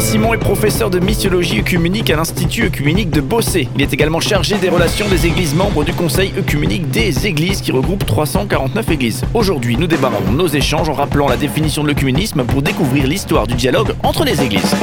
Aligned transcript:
Simon 0.00 0.34
est 0.34 0.38
professeur 0.38 0.90
de 0.90 0.98
missiologie 0.98 1.60
œcuménique 1.60 2.10
à 2.10 2.16
l'Institut 2.16 2.64
œcuménique 2.64 3.10
de 3.10 3.20
Bossé. 3.20 3.68
Il 3.76 3.82
est 3.82 3.92
également 3.92 4.20
chargé 4.20 4.56
des 4.56 4.68
relations 4.68 5.08
des 5.08 5.26
églises 5.26 5.54
membres 5.54 5.84
du 5.84 5.92
Conseil 5.92 6.32
œcuménique 6.38 6.90
des 6.90 7.26
églises 7.26 7.60
qui 7.60 7.72
regroupe 7.72 8.04
349 8.04 8.90
églises. 8.90 9.22
Aujourd'hui, 9.34 9.76
nous 9.76 9.86
débarrons 9.86 10.32
nos 10.32 10.48
échanges 10.48 10.88
en 10.88 10.94
rappelant 10.94 11.28
la 11.28 11.36
définition 11.36 11.82
de 11.82 11.88
l'œcuménisme 11.88 12.44
pour 12.44 12.62
découvrir 12.62 13.06
l'histoire 13.06 13.46
du 13.46 13.54
dialogue 13.54 13.94
entre 14.02 14.24
les 14.24 14.42
églises. 14.42 14.74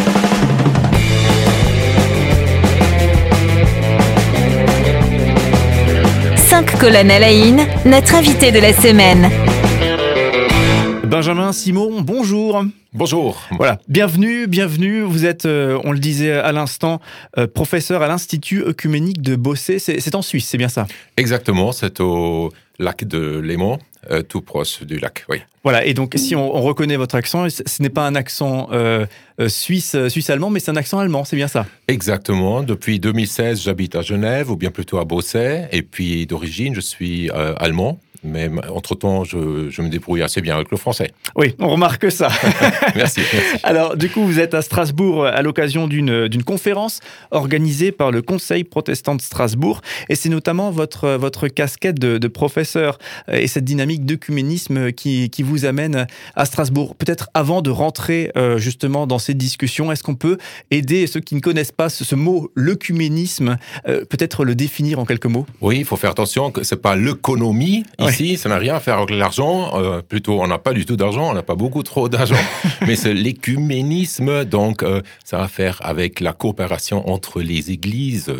Cinq 6.35 6.77
colonnes 6.79 7.11
à 7.11 7.19
la 7.19 7.29
notre 7.85 8.15
invité 8.15 8.51
de 8.51 8.59
la 8.59 8.73
semaine. 8.73 9.29
Benjamin 11.09 11.51
Simon, 11.53 12.01
bonjour. 12.01 12.63
Bonjour. 12.93 13.41
Voilà, 13.57 13.79
bienvenue, 13.87 14.45
bienvenue. 14.45 15.01
Vous 15.01 15.25
êtes, 15.25 15.47
euh, 15.47 15.79
on 15.83 15.91
le 15.91 15.97
disait 15.97 16.33
à 16.33 16.51
l'instant, 16.51 17.01
euh, 17.39 17.47
professeur 17.47 18.03
à 18.03 18.07
l'Institut 18.07 18.61
œcuménique 18.61 19.19
de 19.19 19.35
Bossé. 19.35 19.79
C'est 19.79 20.13
en 20.13 20.21
Suisse, 20.21 20.47
c'est 20.47 20.59
bien 20.59 20.69
ça? 20.69 20.85
Exactement, 21.17 21.71
c'est 21.71 21.99
au 21.99 22.51
lac 22.77 23.05
de 23.05 23.39
Léman, 23.39 23.79
euh, 24.11 24.21
tout 24.21 24.41
proche 24.41 24.83
du 24.83 24.99
lac, 24.99 25.25
oui. 25.29 25.39
Voilà, 25.63 25.85
et 25.85 25.93
donc 25.93 26.13
si 26.15 26.35
on, 26.35 26.49
reconnaît 26.51 26.95
votre 26.95 27.15
accent, 27.15 27.47
ce 27.49 27.81
n'est 27.81 27.89
pas 27.89 28.07
un 28.07 28.15
accent 28.15 28.69
suisse, 29.47 29.95
suisse-allemand, 30.07 30.49
mais 30.49 30.59
c'est 30.59 30.71
un 30.71 30.75
accent 30.75 30.99
allemand, 30.99 31.25
c'est 31.25 31.35
bien 31.35 31.47
ça? 31.47 31.65
Exactement. 31.87 32.63
Depuis 32.63 32.99
2016, 32.99 33.61
j'habite 33.61 33.95
à 33.95 34.01
Genève, 34.01 34.49
ou 34.49 34.55
bien 34.55 34.71
plutôt 34.71 34.99
à 34.99 35.05
Bossé, 35.05 35.65
et 35.71 35.81
puis 35.81 36.25
d'origine, 36.27 36.75
je 36.75 36.81
suis 36.81 37.29
allemand 37.29 37.99
mais 38.23 38.49
entre-temps, 38.69 39.23
je, 39.23 39.37
me 39.37 39.89
débrouille 39.89 40.21
assez 40.21 40.41
bien 40.41 40.55
avec 40.55 40.71
le 40.71 40.77
français. 40.77 41.11
Oui, 41.35 41.55
on 41.59 41.69
remarque 41.69 42.11
ça. 42.11 42.29
merci, 42.95 43.21
Alors, 43.63 43.95
du 43.95 44.09
coup, 44.09 44.25
vous 44.25 44.39
êtes 44.39 44.53
à 44.53 44.61
Strasbourg 44.61 45.25
à 45.25 45.41
l'occasion 45.41 45.87
d'une 45.87 46.43
conférence 46.43 46.99
organisée 47.31 47.91
par 47.91 48.11
le 48.11 48.21
Conseil 48.21 48.63
protestant 48.63 49.15
de 49.15 49.21
Strasbourg, 49.21 49.81
et 50.09 50.15
c'est 50.15 50.29
notamment 50.29 50.71
votre, 50.71 51.09
votre 51.11 51.47
casquette 51.47 51.99
de, 51.99 52.29
professeur 52.29 52.99
et 53.31 53.47
cette 53.47 53.65
dynamique 53.65 54.05
d'œcuménisme 54.05 54.91
qui, 54.91 55.31
qui 55.31 55.41
vous 55.41 55.48
amène 55.65 56.07
à 56.35 56.45
Strasbourg. 56.45 56.95
Peut-être 56.95 57.29
avant 57.33 57.61
de 57.61 57.69
rentrer 57.69 58.31
euh, 58.35 58.57
justement 58.57 59.07
dans 59.07 59.19
cette 59.19 59.37
discussion, 59.37 59.91
est-ce 59.91 60.03
qu'on 60.03 60.15
peut 60.15 60.37
aider 60.71 61.07
ceux 61.07 61.19
qui 61.19 61.35
ne 61.35 61.39
connaissent 61.39 61.71
pas 61.71 61.89
ce, 61.89 62.15
mot, 62.15 62.51
l'œcuménisme, 62.55 63.57
euh, 63.87 64.05
peut-être 64.05 64.45
le 64.45 64.55
définir 64.55 64.99
en 64.99 65.05
quelques 65.05 65.25
mots? 65.25 65.45
Oui, 65.61 65.79
il 65.79 65.85
faut 65.85 65.95
faire 65.95 66.11
attention 66.11 66.51
que 66.51 66.63
ce 66.63 66.75
n'est 66.75 66.81
pas 66.81 66.95
l'économie, 66.95 67.83
Ici, 67.99 68.37
ça 68.37 68.49
n'a 68.49 68.57
rien 68.57 68.75
à 68.75 68.79
faire 68.79 68.97
avec 68.97 69.11
l'argent. 69.11 69.71
Euh, 69.75 70.01
plutôt, 70.01 70.41
on 70.41 70.47
n'a 70.47 70.57
pas 70.57 70.73
du 70.73 70.85
tout 70.85 70.95
d'argent, 70.95 71.29
on 71.29 71.33
n'a 71.33 71.43
pas 71.43 71.55
beaucoup 71.55 71.83
trop 71.83 72.09
d'argent. 72.09 72.35
Mais 72.87 72.95
c'est 72.95 73.13
l'écuménisme, 73.13 74.45
donc 74.45 74.83
ça 75.23 75.39
a 75.39 75.43
à 75.43 75.47
faire 75.47 75.79
avec 75.81 76.19
la 76.19 76.33
coopération 76.33 77.09
entre 77.09 77.41
les 77.41 77.71
églises. 77.71 78.33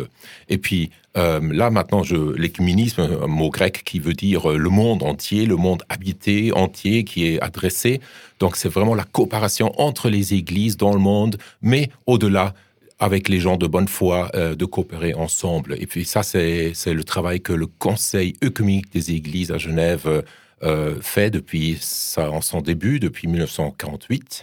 Et 0.48 0.58
puis, 0.58 0.90
euh, 1.16 1.40
là, 1.52 1.70
maintenant, 1.70 2.02
l'écuménisme, 2.36 3.00
un 3.22 3.26
mot 3.26 3.50
grec 3.50 3.82
qui 3.84 3.98
veut 3.98 4.12
dire 4.12 4.48
le 4.48 4.68
monde 4.68 5.02
entier, 5.02 5.44
le 5.44 5.56
monde 5.56 5.82
habité 5.88 6.52
entier 6.52 6.99
qui 7.04 7.26
est 7.26 7.40
adressé. 7.40 8.00
Donc, 8.38 8.56
c'est 8.56 8.68
vraiment 8.68 8.94
la 8.94 9.04
coopération 9.04 9.72
entre 9.80 10.08
les 10.08 10.34
églises 10.34 10.76
dans 10.76 10.92
le 10.92 11.00
monde, 11.00 11.36
mais 11.62 11.90
au-delà 12.06 12.54
avec 13.00 13.28
les 13.28 13.40
gens 13.40 13.56
de 13.56 13.66
bonne 13.66 13.88
foi, 13.88 14.30
euh, 14.34 14.54
de 14.54 14.64
coopérer 14.66 15.14
ensemble. 15.14 15.74
Et 15.80 15.86
puis 15.86 16.04
ça, 16.04 16.22
c'est 16.22 16.74
le 16.86 17.04
travail 17.04 17.40
que 17.40 17.54
le 17.54 17.66
Conseil 17.66 18.34
œcuménique 18.44 18.92
des 18.92 19.12
Églises 19.12 19.50
à 19.50 19.58
Genève 19.58 20.22
euh, 20.62 20.94
fait 21.00 21.30
depuis 21.30 21.80
en 22.18 22.42
son 22.42 22.60
début, 22.60 23.00
depuis 23.00 23.26
1948. 23.26 24.42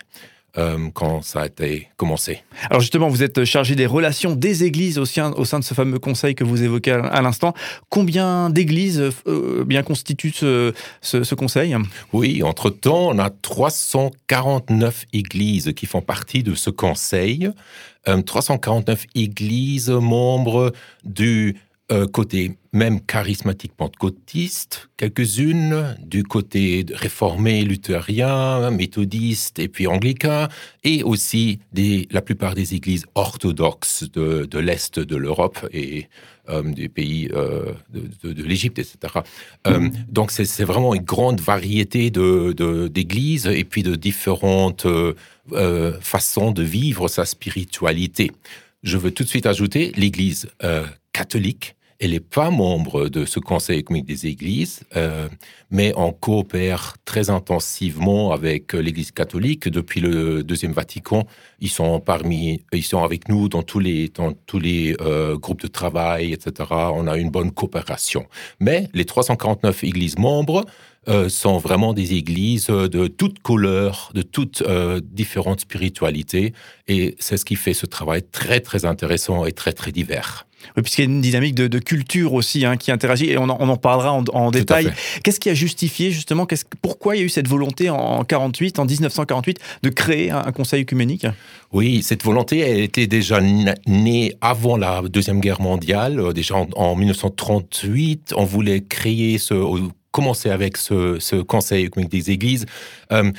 Euh, 0.58 0.90
quand 0.94 1.22
ça 1.22 1.42
a 1.42 1.46
été 1.46 1.88
commencé. 1.98 2.42
Alors 2.72 2.82
justement, 2.82 3.10
vous 3.10 3.22
êtes 3.22 3.46
chargé 3.46 3.76
des 3.76 3.86
relations 3.86 4.34
des 4.34 4.64
églises 4.64 4.98
au 4.98 5.06
sein, 5.06 5.32
au 5.34 5.46
sein 5.46 5.60
de 5.60 5.64
ce 5.64 5.76
fameux 5.76 6.00
conseil 6.00 6.34
que 6.34 6.44
vous 6.44 6.64
évoquez 6.64 6.94
à, 6.94 7.22
l'instant. 7.22 7.54
Combien 7.90 8.50
d'églises 8.50 9.04
bien 9.68 9.84
constituent 9.84 10.32
ce, 10.32 10.74
ce, 11.02 11.24
ce, 11.24 11.36
conseil? 11.36 11.76
Oui, 12.12 12.42
entre-temps, 12.42 13.10
on 13.10 13.20
a 13.20 13.30
349 13.30 15.06
églises 15.14 15.74
qui 15.76 15.86
font 15.86 16.02
partie 16.02 16.42
de 16.42 16.56
ce 16.56 16.72
conseil. 16.72 17.52
349 18.26 19.04
euh, 19.04 19.20
églises 19.20 19.90
membres 19.90 20.72
du 21.04 21.56
euh, 21.92 22.06
côté 22.06 22.58
même 22.74 23.02
charismatique 23.02 23.74
pentecôtiste, 23.76 24.90
quelques-unes 24.98 25.96
du 26.00 26.24
côté 26.24 26.86
réformé 26.94 27.64
luthérien, 27.64 28.70
méthodiste 28.72 29.60
et 29.60 29.68
puis 29.68 29.88
anglican, 29.88 30.48
et 30.84 31.04
aussi 31.04 31.60
des, 31.72 32.08
la 32.12 32.22
plupart 32.22 32.56
des 32.56 32.76
églises 32.76 33.06
orthodoxes 33.16 34.04
de, 34.12 34.60
l'Est 34.60 35.00
de 35.00 35.16
l'Europe 35.16 35.68
et 35.72 36.08
euh, 36.50 36.62
des 36.62 36.90
pays 36.90 37.30
de, 37.30 37.74
de, 38.24 38.44
l'Égypte, 38.44 38.80
etc. 38.80 39.22
donc 40.10 40.32
c'est 40.32 40.64
vraiment 40.64 40.94
une 40.94 41.04
grande 41.04 41.42
variété 41.42 42.12
d'églises 42.12 43.48
et 43.48 43.64
puis 43.64 43.84
de 43.84 43.96
différentes 43.96 44.86
euh, 45.54 45.98
façon 46.02 46.52
de 46.52 46.62
vivre 46.62 47.08
sa 47.08 47.24
spiritualité. 47.24 48.34
Je 48.84 48.98
veux 48.98 49.12
tout 49.12 49.24
de 49.24 49.30
suite 49.30 49.46
ajouter 49.46 49.94
l'Église 49.96 50.50
euh, 50.62 50.86
catholique. 51.14 51.77
Elle 52.00 52.12
n'est 52.12 52.20
pas 52.20 52.52
membre 52.52 53.10
de 53.10 53.26
ce 53.26 53.40
Conseil 53.40 53.80
économique 53.80 54.06
des 54.06 54.28
Églises, 54.28 54.82
euh, 54.96 55.28
mais 55.72 55.94
on 55.96 56.12
coopère 56.12 56.96
très 57.06 57.30
intensivement 57.30 58.32
avec 58.32 58.74
l'Église 58.74 59.12
catholique 59.12 59.68
depuis 59.68 60.00
le 60.00 60.44
deuxième 60.44 60.74
Vatican. 60.74 61.26
Ils 61.60 61.70
sont 61.70 62.00
parmi, 62.00 62.62
ils 62.72 62.84
sont 62.84 63.04
avec 63.04 63.30
nous 63.30 63.50
dans 63.50 63.64
tous 63.64 63.80
les 63.80 64.10
dans 64.10 64.34
tous 64.34 64.60
les 64.60 64.96
groupes 65.42 65.62
de 65.62 65.68
travail, 65.68 66.34
etc. 66.34 66.70
On 66.72 67.08
a 67.08 67.18
une 67.18 67.32
bonne 67.32 67.52
coopération. 67.52 68.28
Mais 68.60 68.90
les 68.94 69.06
349 69.06 69.84
églises 69.84 70.20
membres 70.20 70.66
euh, 71.08 71.30
sont 71.30 71.58
vraiment 71.58 71.94
des 71.94 72.14
églises 72.14 72.68
de 72.68 73.08
toutes 73.08 73.40
couleurs, 73.40 74.12
de 74.14 74.22
toutes 74.22 74.62
euh, 74.62 75.00
différentes 75.04 75.62
spiritualités. 75.62 76.54
Et 76.88 77.16
c'est 77.20 77.38
ce 77.38 77.46
qui 77.46 77.56
fait 77.56 77.74
ce 77.74 77.86
travail 77.86 78.24
très, 78.32 78.60
très 78.60 78.86
intéressant 78.86 79.46
et 79.46 79.52
très, 79.52 79.74
très 79.74 79.92
divers. 79.92 80.48
Oui, 80.76 80.84
puisqu'il 80.84 81.02
y 81.02 81.08
a 81.08 81.10
une 81.10 81.22
dynamique 81.22 81.56
de, 81.56 81.80
culture 81.80 82.34
aussi 82.34 82.66
hein, 82.66 82.78
qui 82.78 82.92
interagit, 82.92 83.30
et 83.30 83.38
on 83.38 83.44
en, 83.44 83.78
parlera 83.78 84.12
en, 84.12 84.52
détail. 84.52 84.92
Qu'est-ce 85.24 85.40
qui 85.40 85.50
a 85.50 85.54
justifié 85.54 86.12
justement, 86.12 86.48
pourquoi 86.82 87.16
il 87.16 87.20
y 87.20 87.22
a 87.22 87.26
eu 87.26 87.30
cette 87.30 87.48
volonté 87.48 87.90
en 87.90 88.24
48, 88.24 88.80
en 88.80 88.86
1948, 88.86 89.60
de 89.84 89.90
créer 89.90 90.32
un, 90.32 90.52
conseil 90.52 90.82
œcuménique? 90.82 91.28
Oui, 91.72 92.02
cette 92.02 92.24
volonté 92.24 92.60
elle 92.60 92.80
était 92.80 93.08
déjà 93.08 93.40
née 93.42 94.34
avant 94.42 94.78
la 94.78 95.02
Deuxième 95.04 95.40
Guerre 95.40 95.62
mondiale. 95.62 96.20
Euh, 96.20 96.34
déjà 96.34 96.56
en, 96.56 96.96
1938, 96.96 98.34
on 98.36 98.46
voulait 98.46 98.82
créer 98.82 99.38
ce, 99.38 99.54
commencer 100.12 100.50
avec 100.50 100.78
ce, 100.78 101.42
Conseil 101.42 101.90
des 101.96 102.32
Églises. 102.32 102.66
Euh, 103.12 103.32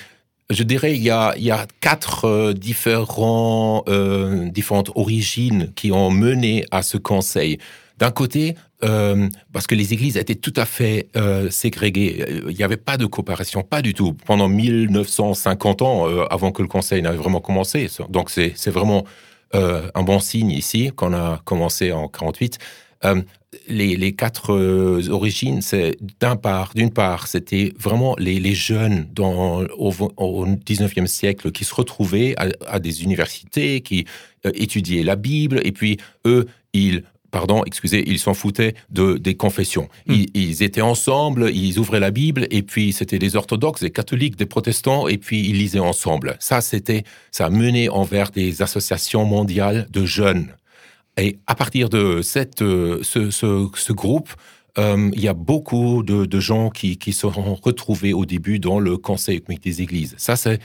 je 0.50 0.62
dirais 0.62 0.94
il 0.94 1.02
y 1.02 1.10
a, 1.10 1.34
il 1.36 1.44
y 1.44 1.50
a 1.50 1.66
quatre 1.80 2.24
euh, 2.24 2.52
différents, 2.54 3.84
euh, 3.88 4.48
différentes 4.48 4.90
origines 4.94 5.72
qui 5.74 5.92
ont 5.92 6.10
mené 6.10 6.64
à 6.70 6.82
ce 6.82 6.96
Conseil. 6.96 7.58
D'un 7.98 8.12
côté, 8.12 8.54
parce 8.80 9.66
que 9.66 9.74
les 9.74 9.92
églises 9.92 10.16
étaient 10.16 10.36
tout 10.36 10.52
à 10.54 10.66
fait 10.66 11.08
ségrégées. 11.50 12.24
Il 12.48 12.56
n'y 12.56 12.62
avait 12.62 12.76
pas 12.76 12.96
de 12.96 13.06
coopération, 13.06 13.64
pas 13.64 13.82
du 13.82 13.92
tout, 13.92 14.12
pendant 14.24 14.48
1950 14.48 15.82
ans, 15.82 16.06
avant 16.30 16.52
que 16.52 16.62
le 16.62 16.68
Conseil 16.68 17.02
n'ait 17.02 17.10
vraiment 17.10 17.40
commencé. 17.40 17.88
Donc 18.08 18.30
c'est 18.30 18.70
vraiment 18.70 19.02
un 19.52 20.02
bon 20.04 20.20
signe 20.20 20.52
ici 20.52 20.92
qu'on 20.94 21.12
a 21.12 21.40
commencé 21.44 21.90
en 21.90 22.06
48. 22.06 22.58
Euh, 23.04 23.22
les, 23.66 24.12
quatre 24.12 24.52
euh, 24.52 25.08
origines, 25.08 25.62
c'est 25.62 25.96
d'un 26.20 26.36
part, 26.36 26.72
d'une 26.74 26.90
part, 26.90 27.26
c'était 27.26 27.72
vraiment 27.78 28.14
les, 28.18 28.54
jeunes 28.54 29.06
dans, 29.12 29.62
au, 29.78 29.92
au, 30.16 30.46
19e 30.46 31.06
siècle 31.06 31.50
qui 31.50 31.64
se 31.64 31.74
retrouvaient 31.74 32.34
à, 32.66 32.78
des 32.78 33.04
universités, 33.04 33.80
qui 33.80 34.06
euh, 34.44 34.50
étudiaient 34.54 35.02
la 35.02 35.16
Bible, 35.16 35.60
et 35.64 35.72
puis 35.72 35.98
eux, 36.26 36.46
ils 36.72 37.04
pardon, 37.30 37.62
excusez, 37.66 38.08
ils 38.08 38.18
s'en 38.18 38.32
foutaient 38.32 38.74
de, 38.90 39.18
des 39.18 39.34
confessions. 39.34 39.88
Hmm. 40.06 40.14
Ils, 40.34 40.62
étaient 40.62 40.80
ensemble, 40.80 41.50
ils 41.52 41.78
ouvraient 41.78 42.00
la 42.00 42.10
Bible, 42.10 42.46
et 42.50 42.62
puis 42.62 42.92
c'était 42.92 43.18
des 43.18 43.36
orthodoxes, 43.36 43.82
des 43.82 43.90
catholiques, 43.90 44.36
des 44.36 44.46
protestants, 44.46 45.08
et 45.08 45.18
puis 45.18 45.40
ils 45.46 45.58
lisaient 45.58 45.78
ensemble. 45.78 46.36
Ça, 46.40 46.60
c'était, 46.60 47.04
ça 47.30 47.50
mené 47.50 47.88
envers 47.88 48.30
des 48.30 48.62
associations 48.62 49.24
mondiales 49.24 49.86
de 49.90 50.04
jeunes. 50.04 50.48
Et 51.18 51.38
à 51.46 51.54
partir 51.54 51.88
de 51.88 52.22
cette, 52.22 52.62
euh, 52.62 53.00
ce, 53.02 53.30
ce, 53.30 53.92
groupe, 53.92 54.30
euh, 54.78 55.10
il 55.12 55.20
y 55.20 55.28
a 55.28 55.34
beaucoup 55.34 56.02
de, 56.02 56.40
gens 56.40 56.70
qui, 56.70 56.96
qui 56.96 57.12
seront 57.12 57.54
retrouvés 57.54 58.12
au 58.12 58.24
début 58.24 58.58
dans 58.58 58.78
le 58.78 58.96
Conseil 58.96 59.42
des 59.62 59.82
Églises. 59.82 60.14
Ça, 60.16 60.36
c'est 60.36 60.60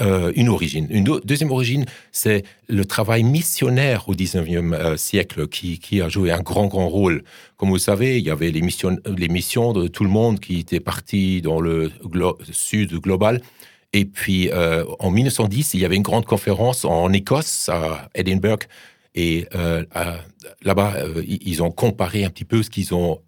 euh, 0.00 0.32
une 0.34 0.48
origine. 0.48 0.86
Une 0.88 1.04
deuxième 1.24 1.50
origine, 1.50 1.84
c'est 2.10 2.44
le 2.68 2.86
travail 2.86 3.22
missionnaire 3.22 4.08
au 4.08 4.14
19e 4.14 4.96
siècle 4.96 5.46
qui, 5.46 5.78
qui, 5.78 6.00
a 6.00 6.08
joué 6.08 6.30
un 6.30 6.40
grand, 6.40 6.68
grand 6.68 6.88
rôle. 6.88 7.22
Comme 7.58 7.68
vous 7.68 7.78
savez, 7.78 8.18
il 8.18 8.24
y 8.24 8.30
avait 8.30 8.50
les 8.50 8.62
missions, 8.62 8.96
les 9.04 9.28
missions 9.28 9.74
de 9.74 9.88
tout 9.88 10.04
le 10.04 10.10
monde 10.10 10.40
qui 10.40 10.60
étaient 10.60 10.80
partis 10.80 11.42
dans 11.42 11.60
le 11.60 11.92
sud 12.50 12.94
global. 12.94 13.42
Et 13.92 14.06
puis, 14.06 14.50
en 15.00 15.10
1910, 15.10 15.74
il 15.74 15.80
y 15.80 15.84
avait 15.84 15.96
une 15.96 16.02
grande 16.02 16.24
conférence 16.24 16.84
en 16.84 17.12
Écosse, 17.12 17.68
à 17.68 18.08
Edinburgh. 18.14 18.64
Et 19.14 19.46
euh, 19.54 19.84
là-bas, 20.62 20.94
euh, 20.96 21.22
ils 21.26 21.62
ont 21.62 21.70
comparé 21.70 22.24
un 22.24 22.30
petit 22.30 22.44
peu 22.44 22.62
ce 22.62 22.70
qu'ils 22.70 22.94
ont 22.94 23.20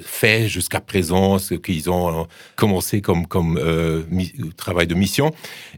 fait 0.00 0.48
jusqu'à 0.48 0.80
présent, 0.80 1.38
ce 1.38 1.54
qu'ils 1.54 1.90
ont 1.90 2.26
commencé 2.56 3.00
comme, 3.00 3.26
comme 3.26 3.58
travail 4.56 4.86
de 4.86 4.94
mission. 4.94 5.32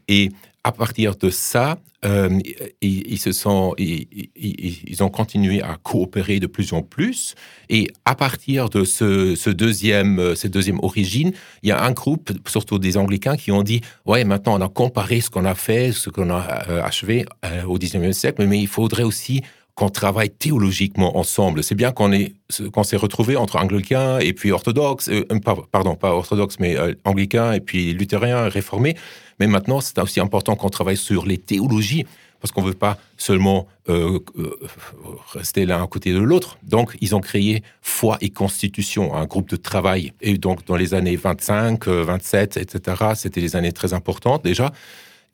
Et 0.08 0.30
à 0.64 0.72
partir 0.72 1.16
de 1.16 1.30
ça, 1.30 1.78
euh, 2.04 2.38
ils, 2.80 3.18
se 3.18 3.32
sont, 3.32 3.74
ils, 3.76 5.02
ont 5.02 5.10
continué 5.10 5.60
à 5.60 5.76
coopérer 5.82 6.40
de 6.40 6.46
plus 6.46 6.72
en 6.72 6.82
plus. 6.82 7.34
Et 7.68 7.88
à 8.06 8.14
partir 8.14 8.70
de 8.70 8.84
ce, 8.84 9.50
deuxième, 9.50 10.18
euh, 10.18 10.34
cette 10.34 10.52
deuxième 10.52 10.78
origine, 10.82 11.32
il 11.62 11.68
y 11.68 11.72
a 11.72 11.82
un 11.82 11.92
groupe, 11.92 12.32
surtout 12.48 12.78
des 12.78 12.96
Anglicains, 12.96 13.36
qui 13.36 13.52
ont 13.52 13.62
dit 13.62 13.82
ouais, 14.06 14.24
maintenant 14.24 14.58
on 14.58 14.64
a 14.64 14.68
comparé 14.68 15.20
ce 15.20 15.28
qu'on 15.28 15.44
a 15.44 15.54
fait, 15.54 15.92
ce 15.92 16.08
qu'on 16.08 16.30
a 16.30 16.70
euh, 16.70 16.82
achevé 16.82 17.26
au 17.66 17.78
19e 17.78 18.12
siècle, 18.12 18.46
mais 18.46 18.60
il 18.60 18.68
faudrait 18.68 19.02
aussi 19.02 19.42
qu'on 19.74 19.88
travaille 19.88 20.30
théologiquement 20.30 21.16
ensemble. 21.16 21.62
C'est 21.62 21.74
bien 21.74 21.92
qu'on 21.92 22.82
s'est 22.82 22.96
retrouvé 22.96 23.36
entre 23.36 23.56
anglicains 23.56 24.18
et 24.18 24.32
puis 24.32 24.52
orthodoxes, 24.52 25.10
pardon, 25.72 25.94
pas 25.94 26.12
orthodoxes, 26.12 26.58
mais 26.58 26.76
anglicains 27.04 27.52
et 27.52 27.60
puis 27.60 27.92
luthériens, 27.92 28.48
réformés. 28.48 28.96
Mais 29.40 29.46
maintenant, 29.46 29.80
c'est 29.80 29.98
aussi 29.98 30.20
important 30.20 30.54
qu'on 30.54 30.68
travaille 30.68 30.98
sur 30.98 31.24
les 31.24 31.38
théologies, 31.38 32.04
parce 32.40 32.52
qu'on 32.52 32.62
ne 32.62 32.68
veut 32.68 32.74
pas 32.74 32.98
seulement 33.16 33.66
euh, 33.88 34.18
euh, 34.38 34.58
rester 35.32 35.66
l'un 35.66 35.82
à 35.82 35.86
côté 35.86 36.12
de 36.12 36.18
l'autre. 36.18 36.58
Donc, 36.62 36.96
ils 37.00 37.14
ont 37.14 37.20
créé 37.20 37.62
Foi 37.82 38.18
et 38.20 38.30
Constitution, 38.30 39.14
un 39.14 39.24
groupe 39.26 39.48
de 39.48 39.56
travail. 39.56 40.12
Et 40.20 40.38
donc, 40.38 40.64
dans 40.66 40.76
les 40.76 40.94
années 40.94 41.16
25, 41.16 41.86
27, 41.86 42.56
etc., 42.58 43.04
c'était 43.14 43.40
des 43.40 43.56
années 43.56 43.72
très 43.72 43.92
importantes 43.92 44.44
déjà. 44.44 44.72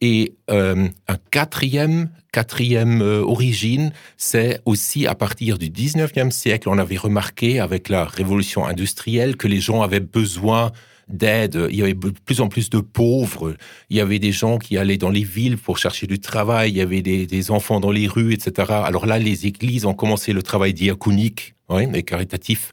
Et 0.01 0.35
euh, 0.51 0.89
un 1.09 1.17
quatrième, 1.31 2.11
quatrième 2.33 3.01
origine, 3.01 3.93
c'est 4.17 4.61
aussi 4.67 5.07
à 5.07 5.15
partir 5.15 5.59
du 5.59 5.71
19e 5.71 6.31
siècle, 6.31 6.69
on 6.69 6.79
avait 6.79 6.99
remarqué 6.99 7.61
avec 7.61 7.89
la 7.89 8.05
révolution 8.05 8.67
industrielle 8.67 9.37
que 9.37 9.49
les 9.49 9.61
gens 9.61 9.83
avaient 9.83 10.01
besoin 10.01 10.73
d'aide. 11.09 11.67
Il 11.71 11.77
y 11.77 11.83
avait 11.83 11.95
de 11.95 12.11
plus 12.25 12.41
en 12.41 12.49
plus 12.49 12.71
de 12.71 12.81
pauvres. 12.81 13.55
Il 13.91 13.97
y 13.97 14.01
avait 14.01 14.19
des 14.19 14.33
gens 14.33 14.59
qui 14.59 14.77
allaient 14.77 14.99
dans 14.99 15.11
les 15.11 15.25
villes 15.25 15.59
pour 15.59 15.79
chercher 15.79 16.07
du 16.07 16.19
travail. 16.19 16.71
Il 16.71 16.77
y 16.77 16.81
avait 16.81 17.03
des, 17.03 17.51
enfants 17.51 17.81
dans 17.81 17.91
les 17.91 18.09
rues, 18.09 18.33
etc. 18.33 18.73
Alors 18.85 19.07
là, 19.07 19.19
les 19.19 19.47
églises 19.47 19.85
ont 19.87 19.95
commencé 19.95 20.33
le 20.33 20.43
travail 20.43 20.75
diaconique 20.75 21.55
et 21.95 22.03
caritatif. 22.03 22.73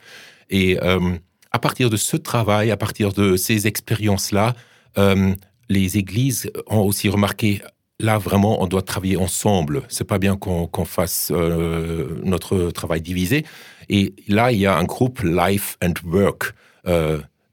Et 0.50 0.78
euh, 0.82 1.16
à 1.52 1.60
partir 1.60 1.90
de 1.90 1.98
ce 1.98 2.18
travail, 2.18 2.72
à 2.72 2.78
partir 2.78 3.14
de 3.14 3.36
ces 3.38 3.68
expériences-là, 3.68 4.56
euh, 4.98 5.34
les 5.70 5.98
églises 5.98 6.52
ont 6.68 6.82
aussi 6.82 7.10
remarqué 7.10 7.62
là 8.00 8.18
vraiment 8.18 8.62
on 8.62 8.68
doit 8.68 8.82
travailler 8.82 9.18
ensemble. 9.18 9.84
C'est 9.88 10.04
pas 10.04 10.20
bien 10.20 10.36
qu'on 10.36 10.86
fasse 10.86 11.32
euh, 11.34 12.20
notre 12.24 12.72
travail 12.72 13.02
divisé. 13.02 13.46
Et 13.90 14.14
là 14.28 14.52
il 14.52 14.60
y 14.60 14.66
a 14.66 14.78
un 14.78 14.84
groupe 14.84 15.22
Life 15.24 15.78
and 15.84 15.94
Work 16.06 16.54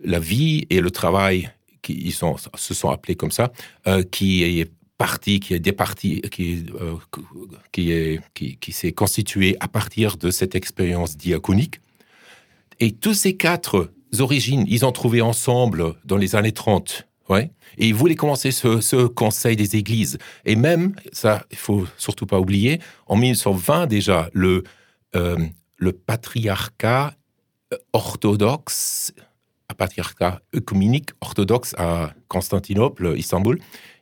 la 0.02 0.18
vie 0.18 0.66
et 0.70 0.80
le 0.80 0.90
travail, 0.90 1.50
qui 1.82 2.12
se 2.12 2.74
sont 2.74 2.90
appelés 2.90 3.16
comme 3.16 3.30
ça, 3.30 3.52
euh, 3.86 4.02
qui 4.02 4.42
est 4.42 4.70
parti, 4.98 5.40
qui 5.40 5.54
est 5.54 5.60
départi, 5.60 6.20
euh, 6.38 6.96
qui, 7.72 8.58
qui 8.58 8.72
s'est 8.72 8.92
constitué 8.92 9.56
à 9.60 9.68
partir 9.68 10.16
de 10.16 10.30
cette 10.30 10.54
expérience 10.54 11.16
diaconique. 11.16 11.80
Et 12.80 12.92
tous 12.92 13.14
ces 13.14 13.36
quatre 13.36 13.92
origines, 14.18 14.64
ils 14.68 14.84
ont 14.84 14.92
trouvé 14.92 15.22
ensemble 15.22 15.94
dans 16.04 16.16
les 16.16 16.36
années 16.36 16.52
30. 16.52 17.06
Et 17.38 17.50
ils 17.88 17.94
voulaient 17.94 18.14
commencer 18.14 18.50
ce, 18.50 19.06
conseil 19.06 19.56
des 19.56 19.76
églises. 19.76 20.18
Et 20.44 20.56
même, 20.56 20.94
ça, 21.12 21.44
il 21.50 21.56
faut 21.56 21.86
surtout 21.96 22.26
pas 22.26 22.40
oublier, 22.40 22.80
en 23.06 23.16
1920 23.16 23.86
déjà, 23.86 24.30
le, 24.32 24.64
euh, 25.16 25.36
patriarcat 26.06 27.14
orthodoxe 27.92 29.12
à 29.68 29.74
patriarcat 29.74 30.40
œcuménique 30.54 31.10
orthodoxe 31.20 31.74
à 31.78 32.12
Constantinople, 32.26 33.14
Istanbul, 33.16 33.60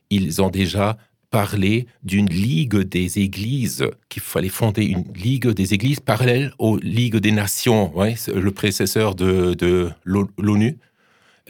ils 0.09 0.41
ont 0.41 0.49
déjà 0.49 0.97
parlé 1.29 1.85
d'une 2.01 2.27
ligue 2.27 2.77
des 2.77 3.19
églises, 3.19 3.85
qu'il 4.09 4.23
fallait 4.23 4.49
fonder 4.49 4.83
une 4.83 5.05
ligue 5.13 5.47
des 5.49 5.75
églises 5.75 5.99
parallèle 5.99 6.53
aux 6.57 6.77
ligues 6.77 7.17
des 7.17 7.31
nations, 7.31 7.93
le 7.95 8.49
prédécesseur 8.51 9.13
de, 9.13 9.53
de 9.53 9.91
l'ONU. 10.05 10.79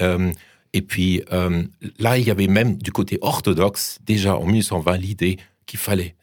Euh, 0.02 0.32
et 0.74 0.82
puis 0.82 1.24
euh, 1.32 1.64
là, 1.98 2.18
il 2.18 2.28
y 2.28 2.32
avait 2.32 2.48
même 2.48 2.78
du 2.78 2.92
côté 2.92 3.18
orthodoxe, 3.22 4.00
déjà 4.06 4.38
en 4.38 4.46
1920, 4.46 4.98
l'idée 4.98 5.38
qu'il 5.66 5.80
fallait 5.80 6.16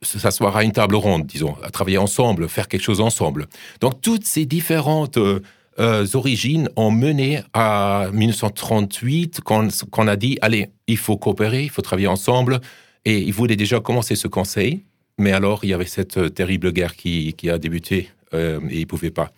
s'asseoir 0.00 0.56
à 0.56 0.64
une 0.64 0.72
table 0.72 0.96
ronde, 0.96 1.26
disons, 1.26 1.54
travailler 1.72 1.98
ensemble, 1.98 2.48
faire 2.48 2.66
quelque 2.66 2.82
chose 2.82 3.00
ensemble. 3.00 3.46
Donc 3.80 4.00
toutes 4.00 4.24
ces 4.24 4.46
différentes... 4.46 5.18
Euh, 5.18 5.40
euh, 5.78 6.06
origines 6.12 6.68
ont 6.76 6.90
mené 6.90 7.40
à 7.54 8.08
1938, 8.12 9.40
quand, 9.42 9.66
on 9.96 10.06
a 10.06 10.16
dit, 10.16 10.36
allez, 10.42 10.68
il 10.86 10.98
faut 10.98 11.16
coopérer, 11.16 11.62
il 11.62 11.70
faut 11.70 11.80
travailler 11.80 12.08
ensemble. 12.08 12.60
Et 13.06 13.20
ils 13.20 13.32
voulaient 13.32 13.56
déjà 13.56 13.80
commencer 13.80 14.14
ce 14.14 14.28
conseil, 14.28 14.82
mais 15.16 15.32
alors 15.32 15.64
il 15.64 15.70
y 15.70 15.72
avait 15.72 15.86
cette 15.86 16.34
terrible 16.34 16.74
guerre 16.74 16.94
qui, 16.94 17.34
a 17.50 17.56
débuté 17.56 18.10
et 18.34 18.58
ils 18.70 18.80
ne 18.80 18.84
pouvaient 18.84 19.10
pas. 19.10 19.32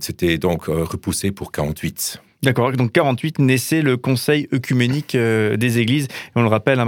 C'était 0.00 0.38
donc 0.38 0.66
repoussé 0.66 1.32
pour 1.32 1.50
48. 1.50 2.22
D'accord, 2.42 2.72
donc 2.72 2.92
48 2.92 3.38
naissait 3.38 3.82
le 3.82 3.98
Conseil 3.98 4.48
œcuménique 4.54 5.14
euh, 5.14 5.58
des 5.58 5.78
Églises. 5.78 6.06
Et 6.06 6.30
on 6.36 6.42
le 6.42 6.48
rappelle, 6.48 6.80
hein, 6.80 6.86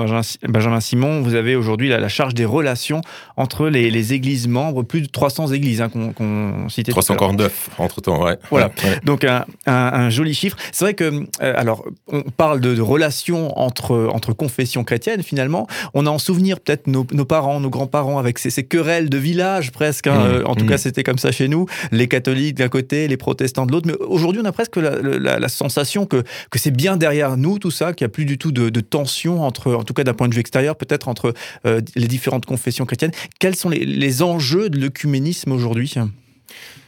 Benjamin, 0.48 0.80
Simon, 0.80 1.20
vous 1.20 1.34
avez 1.34 1.56
aujourd'hui 1.56 1.90
la, 1.90 2.08
charge 2.08 2.32
des 2.32 2.46
relations 2.46 3.02
entre 3.36 3.68
les, 3.68 4.14
Églises 4.14 4.48
membres, 4.48 4.82
plus 4.82 5.02
de 5.02 5.06
300 5.08 5.48
Églises 5.48 5.82
hein, 5.82 5.90
qu'on 5.90 6.68
citait. 6.70 6.90
349 6.90 7.68
entre-temps, 7.76 8.24
ouais. 8.24 8.38
Voilà, 8.50 8.70
donc 9.04 9.26
un, 9.66 10.10
joli 10.10 10.32
chiffre. 10.32 10.56
C'est 10.72 10.86
vrai 10.86 10.94
que, 10.94 11.04
euh, 11.42 11.54
alors, 11.56 11.84
on 12.08 12.22
parle 12.22 12.60
de, 12.60 12.80
relations 12.80 13.58
entre, 13.58 14.08
entre 14.10 14.32
confessions 14.32 14.84
chrétiennes, 14.84 15.22
finalement. 15.22 15.66
On 15.92 16.06
a 16.06 16.10
en 16.10 16.18
souvenir 16.18 16.60
peut-être 16.60 16.86
nos, 16.86 17.04
parents, 17.04 17.60
nos 17.60 17.70
grands-parents, 17.70 18.18
avec 18.18 18.38
ces, 18.38 18.64
querelles 18.64 19.10
de 19.10 19.18
village 19.18 19.70
presque. 19.70 20.06
Hein. 20.06 20.18
Mmh, 20.18 20.32
euh, 20.32 20.44
en 20.46 20.54
tout 20.54 20.64
mmh. 20.64 20.68
cas, 20.68 20.78
c'était 20.78 21.02
comme 21.02 21.18
ça 21.18 21.30
chez 21.30 21.48
nous. 21.48 21.66
Les 21.90 22.08
catholiques 22.08 22.56
d'un 22.56 22.68
côté, 22.68 23.06
les 23.06 23.18
protestants 23.18 23.66
de 23.66 23.72
l'autre. 23.72 23.86
Mais 23.86 23.96
aujourd'hui, 24.06 24.40
on 24.42 24.46
a 24.46 24.52
presque 24.52 24.76
la 24.76 25.41
la 25.41 25.41
sensation 25.48 26.06
que, 26.06 26.24
que 26.50 26.58
c'est 26.58 26.70
bien 26.70 26.96
derrière 26.96 27.36
nous 27.36 27.58
tout 27.58 27.70
ça, 27.70 27.92
qu'il 27.92 28.04
n'y 28.04 28.10
a 28.10 28.12
plus 28.12 28.24
du 28.24 28.38
tout 28.38 28.52
de, 28.52 28.80
tension 28.80 29.42
entre, 29.42 29.74
en 29.74 29.84
tout 29.84 29.94
cas 29.94 30.04
d'un 30.04 30.14
point 30.14 30.28
de 30.28 30.34
vue 30.34 30.40
extérieur, 30.40 30.76
peut-être 30.76 31.08
entre 31.08 31.34
euh, 31.66 31.80
les 31.94 32.08
différentes 32.08 32.46
confessions 32.46 32.84
chrétiennes. 32.84 33.12
Quels 33.38 33.56
sont 33.56 33.68
les, 33.68 34.22
enjeux 34.22 34.68
de 34.68 34.78
l'œcuménisme 34.78 35.52
aujourd'hui? 35.52 35.94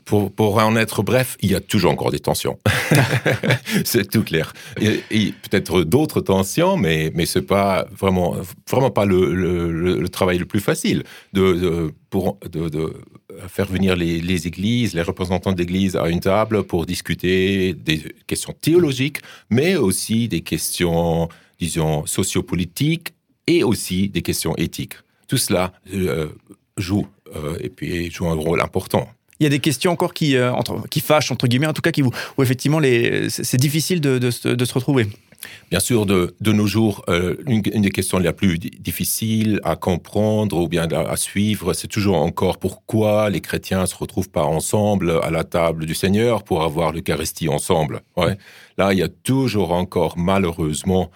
Pour, 0.05 0.31
pour, 0.31 0.59
en 0.59 0.76
être 0.76 1.02
bref, 1.02 1.38
il 1.40 1.50
y 1.50 1.55
a 1.55 1.61
toujours 1.61 1.90
encore 1.90 2.11
des 2.11 2.19
tensions. 2.19 2.59
c'est 3.85 4.11
tout 4.11 4.23
clair. 4.23 4.52
Et, 4.81 5.33
peut-être 5.50 5.83
d'autres 5.83 6.21
tensions, 6.21 6.76
mais, 6.76 7.11
mais 7.14 7.25
ce 7.25 7.38
n'est 7.38 7.45
pas 7.47 7.87
vraiment, 7.97 8.37
vraiment 8.71 8.90
pas 8.90 9.07
le, 9.07 9.33
le, 9.33 10.09
travail 10.11 10.37
le 10.37 10.45
plus 10.45 10.61
facile 10.61 11.05
de, 11.33 11.90
pour, 12.11 12.38
de, 12.50 12.69
de, 12.69 12.93
faire 13.49 13.67
venir 13.67 13.97
les, 13.97 14.21
les 14.21 14.47
églises, 14.47 14.95
les 14.95 15.03
représentants 15.03 15.53
d'églises 15.53 15.97
à 15.97 16.09
une 16.09 16.21
table 16.21 16.65
pour 16.65 16.87
discuter 16.87 17.75
des 17.75 18.03
questions 18.27 18.55
théologiques, 18.61 19.19
mais 19.51 19.77
aussi 19.77 20.29
des 20.29 20.41
questions, 20.41 21.29
disons, 21.59 22.07
sociopolitiques 22.07 23.15
et 23.47 23.63
aussi 23.63 24.09
des 24.09 24.23
questions 24.23 24.55
éthiques. 24.57 24.95
Tout 25.29 25.37
cela 25.37 25.73
euh, 25.93 26.29
joue 26.77 27.07
euh, 27.35 27.57
et 27.61 27.69
puis 27.69 28.11
joue 28.11 28.27
un 28.27 28.35
rôle 28.35 28.61
important. 28.61 29.09
Il 29.41 29.45
y 29.45 29.47
a 29.47 29.51
des 29.51 29.59
questions 29.59 29.91
encore 29.91 30.15
qui, 30.15 30.37
euh, 30.37 30.53
entre, 30.53 30.89
qui 30.89 31.01
fâchent, 31.01 31.33
entre 31.33 31.49
guillemets, 31.49 31.67
en 31.67 31.73
tout 31.73 31.83
cas, 31.83 31.91
qui, 31.91 32.03
où, 32.03 32.13
effectivement 32.41 32.81
c'est 33.29 33.57
difficile 33.57 34.01
de, 34.01 34.31
se 34.31 34.75
retrouver. 34.75 35.07
Bien 35.71 35.81
sûr, 35.81 36.07
de, 36.07 36.35
de 36.41 36.53
nos 36.53 36.67
jours, 36.67 37.05
euh, 37.09 37.37
une, 37.47 37.63
des 37.63 37.91
questions 37.91 38.19
les 38.19 38.33
plus 38.33 38.59
difficiles 38.59 39.61
à 39.65 39.77
comprendre 39.77 40.59
ou 40.59 40.69
bien 40.69 40.89
à, 40.91 41.17
suivre, 41.17 41.73
c'est 41.73 41.89
toujours 41.89 42.17
encore 42.17 42.59
pourquoi 42.59 43.31
les 43.31 43.41
chrétiens 43.41 43.83
ne 43.83 43.87
se 43.87 43.97
retrouvent 43.97 44.31
pas 44.31 44.45
ensemble 44.45 45.21
à 45.23 45.31
la 45.31 45.45
table 45.45 45.87
du 45.87 45.95
Seigneur 45.95 46.45
pour 46.45 46.63
avoir 46.63 46.93
l'Eucharistie 46.93 47.49
ensemble. 47.49 48.03
Là, 48.77 48.93
il 48.93 48.99
y 48.99 49.03
a 49.03 49.09
toujours 49.09 49.73
encore, 49.73 50.19
malheureusement, 50.19 51.11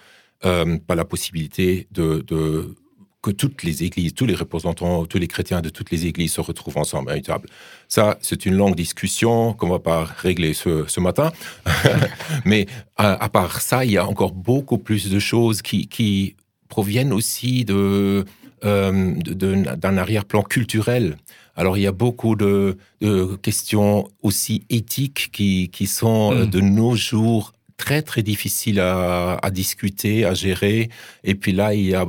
euh, 0.45 0.77
pas 0.77 0.95
la 0.95 1.05
possibilité 1.05 1.87
de, 1.91 2.23
de 2.27 2.75
que 3.21 3.31
toutes 3.31 3.63
les 3.63 3.83
églises, 3.83 4.13
tous 4.13 4.25
les 4.25 4.35
représentants, 4.35 5.05
tous 5.05 5.17
les 5.17 5.27
chrétiens 5.27 5.61
de 5.61 5.69
toutes 5.69 5.91
les 5.91 6.05
églises 6.05 6.33
se 6.33 6.41
retrouvent 6.41 6.77
ensemble 6.77 7.11
à 7.11 7.17
une 7.17 7.21
table. 7.21 7.49
Ça, 7.89 8.17
c'est 8.21 8.45
une 8.45 8.55
longue 8.55 8.75
discussion 8.75 9.53
qu'on 9.53 9.69
va 9.69 9.79
pas 9.79 10.03
régler 10.05 10.53
ce, 10.53 10.85
ce 10.87 10.99
matin. 11.01 11.33
Mais 12.45 12.67
à, 12.95 13.27
part 13.29 13.61
ça, 13.61 13.83
il 13.83 13.91
y 13.91 13.97
a 13.97 14.07
encore 14.07 14.31
beaucoup 14.31 14.77
plus 14.77 15.09
de 15.09 15.19
choses 15.19 15.61
qui, 15.61 15.87
qui 15.87 16.35
proviennent 16.69 17.11
aussi 17.11 17.65
de, 17.65 18.23
euh, 18.63 19.13
d'un 19.15 19.97
arrière-plan 19.97 20.43
culturel. 20.43 21.17
Alors 21.55 21.77
il 21.77 21.81
y 21.81 21.87
a 21.87 21.91
beaucoup 21.91 22.37
de, 22.37 22.77
de 23.01 23.35
questions 23.41 24.07
aussi 24.23 24.63
éthiques 24.69 25.29
qui, 25.33 25.69
qui 25.69 25.87
sont 25.87 26.31
euh, 26.31 26.45
mm. 26.45 26.49
de 26.49 26.61
nos 26.61 26.95
jours 26.95 27.51
très 27.75 28.01
très 28.01 28.23
difficile 28.23 28.79
à, 28.79 29.35
à, 29.35 29.51
discuter, 29.51 30.23
à 30.23 30.33
gérer. 30.33 30.89
Et 31.23 31.35
puis 31.35 31.51
là, 31.51 31.73
il 31.73 31.85
y 31.85 31.95
a 31.95 32.05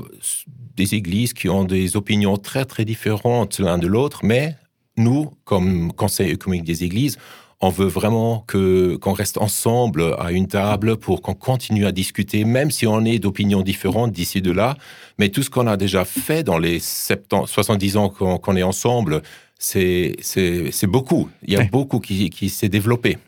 des 0.77 0.95
églises 0.95 1.33
qui 1.33 1.49
ont 1.49 1.65
des 1.65 1.97
opinions 1.97 2.37
très 2.37 2.65
très 2.65 2.85
différentes 2.85 3.59
l'un 3.59 3.79
de 3.79 3.87
l'autre, 3.87 4.21
mais 4.25 4.57
nous, 4.97 5.31
comme 5.45 5.93
Conseil 5.93 6.31
économique 6.31 6.65
des 6.65 6.85
églises, 6.85 7.19
on 7.63 7.69
veut 7.69 7.87
vraiment 7.87 8.43
que 8.47 8.97
qu'on 8.97 9.13
reste 9.13 9.37
ensemble 9.37 10.15
à 10.19 10.33
une 10.33 10.49
table 10.49 10.97
pour 10.97 11.21
qu'on 11.21 11.35
continue 11.35 11.85
à 11.85 11.93
discuter, 11.93 12.45
même 12.45 12.71
si 12.71 12.87
on 12.87 13.05
est 13.05 13.19
d'opinions 13.19 13.61
différentes 13.61 14.13
d'ici 14.13 14.41
de 14.41 14.51
là. 14.51 14.77
Mais 15.19 15.29
tout 15.29 15.43
ce 15.43 15.51
qu'on 15.51 15.67
a 15.67 15.77
déjà 15.77 16.07
fait 16.07 16.43
dans 16.43 16.59
les 16.59 16.79
70, 16.81 17.51
70 17.51 17.97
ans 17.99 18.09
qu'on 18.09 18.57
est 18.57 18.63
ensemble, 18.63 19.23
c'est 19.61 20.87
beaucoup. 20.87 21.29
Il 21.47 21.53
y 21.53 21.57
a 21.57 21.65
beaucoup 21.65 22.01
qui, 22.01 22.31
qui 22.31 22.49
s'est 22.49 22.71
développé. 22.71 23.19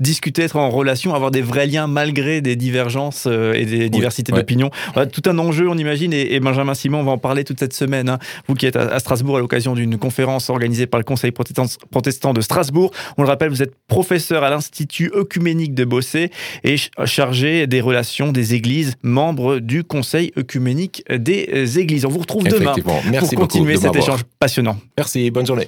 Discuter, 0.00 0.42
être 0.42 0.56
en 0.56 0.70
relation, 0.70 1.14
avoir 1.14 1.30
des 1.30 1.40
vrais 1.40 1.66
liens 1.66 1.86
malgré 1.86 2.40
des 2.40 2.56
divergences 2.56 3.26
euh, 3.26 3.54
et 3.54 3.64
des 3.64 3.88
diversités 3.88 4.32
d'opinions. 4.32 4.70
tout 5.12 5.22
un 5.26 5.38
enjeu, 5.38 5.68
on 5.68 5.78
imagine, 5.78 6.12
et, 6.12 6.38
Benjamin 6.40 6.74
Simon 6.74 7.02
va 7.02 7.12
en 7.12 7.18
parler 7.18 7.44
toute 7.44 7.58
cette 7.58 7.72
semaine. 7.72 8.08
Hein. 8.08 8.18
Vous 8.46 8.54
qui 8.54 8.66
êtes 8.66 8.76
à, 8.76 8.98
Strasbourg 8.98 9.36
à 9.36 9.40
l'occasion 9.40 9.74
d'une 9.74 9.98
conférence 9.98 10.50
organisée 10.50 10.86
par 10.86 10.98
le 10.98 11.04
Conseil 11.04 11.30
protestant 11.32 12.32
de 12.32 12.40
Strasbourg. 12.40 12.90
On 13.16 13.22
le 13.22 13.28
rappelle, 13.28 13.50
vous 13.50 13.62
êtes 13.62 13.74
professeur 13.86 14.44
à 14.44 14.50
l'Institut 14.50 15.10
œcuménique 15.14 15.74
de 15.74 15.84
Bossé 15.84 16.30
et 16.64 16.76
chargé 17.04 17.66
des 17.66 17.80
relations 17.80 18.32
des 18.32 18.54
églises, 18.54 18.94
membre 19.02 19.58
du 19.58 19.84
Conseil 19.84 20.32
œcuménique 20.36 21.04
des 21.10 21.78
églises. 21.78 22.04
On 22.04 22.10
vous 22.10 22.20
retrouve 22.20 22.44
demain 22.44 22.74
pour 23.18 23.30
continuer 23.34 23.76
cet 23.76 23.94
échange 23.96 24.20
passionnant. 24.38 24.76
Merci, 24.96 25.30
bonne 25.30 25.46
journée. 25.46 25.67